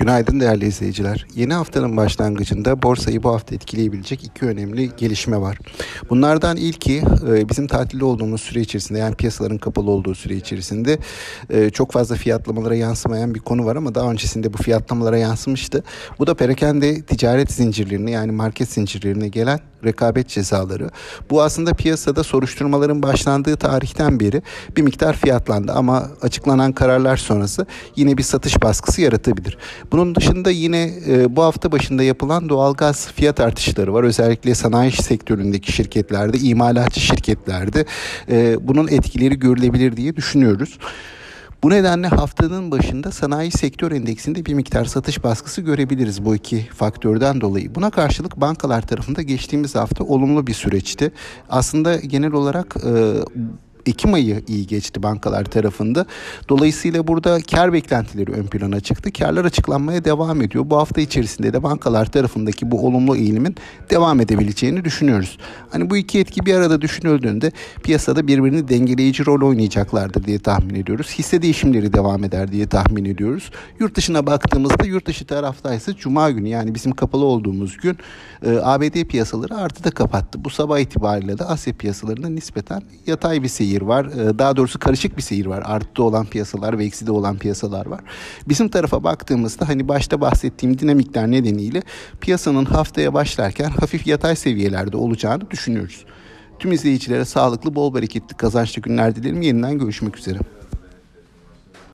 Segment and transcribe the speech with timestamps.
[0.00, 1.26] Günaydın değerli izleyiciler.
[1.34, 5.58] Yeni haftanın başlangıcında borsayı bu hafta etkileyebilecek iki önemli gelişme var.
[6.10, 10.98] Bunlardan ilki e, bizim tatilde olduğumuz süre içerisinde yani piyasaların kapalı olduğu süre içerisinde
[11.50, 15.84] e, çok fazla fiyatlamalara yansımayan bir konu var ama daha öncesinde bu fiyatlamalara yansımıştı.
[16.18, 20.90] Bu da perakende ticaret zincirlerine yani market zincirlerine gelen rekabet cezaları.
[21.30, 24.42] Bu aslında piyasada soruşturmaların başlandığı tarihten beri
[24.76, 27.66] bir miktar fiyatlandı ama açıklanan kararlar sonrası
[27.96, 29.58] yine bir satış baskısı yaratabilir.
[29.92, 34.04] Bunun dışında yine e, bu hafta başında yapılan doğalgaz fiyat artışları var.
[34.04, 37.84] Özellikle sanayi sektöründeki şirketlerde, imalatçı şirketlerde
[38.30, 40.78] e, bunun etkileri görülebilir diye düşünüyoruz.
[41.62, 47.40] Bu nedenle haftanın başında sanayi sektör endeksinde bir miktar satış baskısı görebiliriz bu iki faktörden
[47.40, 47.74] dolayı.
[47.74, 51.12] Buna karşılık bankalar tarafında geçtiğimiz hafta olumlu bir süreçti.
[51.48, 53.14] Aslında genel olarak e,
[53.90, 56.06] Ekim ayı iyi geçti bankalar tarafında.
[56.48, 59.12] Dolayısıyla burada kar beklentileri ön plana çıktı.
[59.12, 60.64] Karlar açıklanmaya devam ediyor.
[60.70, 63.56] Bu hafta içerisinde de bankalar tarafındaki bu olumlu eğilimin
[63.90, 65.38] devam edebileceğini düşünüyoruz.
[65.70, 71.14] Hani bu iki etki bir arada düşünüldüğünde piyasada birbirini dengeleyici rol oynayacaklardır diye tahmin ediyoruz.
[71.18, 73.50] Hisse değişimleri devam eder diye tahmin ediyoruz.
[73.78, 77.98] Yurt dışına baktığımızda yurt dışı taraftaysa cuma günü yani bizim kapalı olduğumuz gün
[78.42, 80.44] e, ABD piyasaları artıda kapattı.
[80.44, 84.04] Bu sabah itibariyle de Asya piyasalarında nispeten yatay bir seyir seyir var.
[84.04, 85.62] Ee, daha doğrusu karışık bir seyir var.
[85.64, 88.00] Arttı olan piyasalar ve ekside olan piyasalar var.
[88.48, 91.82] Bizim tarafa baktığımızda hani başta bahsettiğim dinamikler nedeniyle
[92.20, 96.04] piyasanın haftaya başlarken hafif yatay seviyelerde olacağını düşünüyoruz.
[96.58, 99.42] Tüm izleyicilere sağlıklı, bol bereketli, kazançlı günler dilerim.
[99.42, 100.38] Yeniden görüşmek üzere.